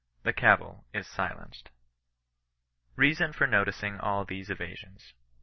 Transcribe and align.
The 0.23 0.33
cavil 0.33 0.83
is 0.95 1.05
sUenced. 1.07 1.67
BEASON 2.97 3.33
FOB 3.33 3.49
NOTICING 3.51 3.99
ALL 3.99 4.25
THESE 4.25 4.49
EVASIONS. 4.49 5.13